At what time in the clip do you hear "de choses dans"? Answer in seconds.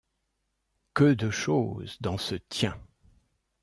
1.13-2.17